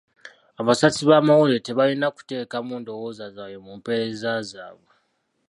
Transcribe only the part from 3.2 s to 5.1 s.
zaabwe mu mpeereza zaabwe.